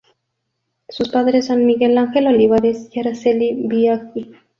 Sus 0.89 1.09
padres 1.09 1.45
son 1.45 1.63
Miguel 1.67 1.95
Ángel 1.95 2.25
Olivares 2.25 2.89
y 2.91 2.99
Aracely 3.01 3.53
Biagi. 3.67 4.31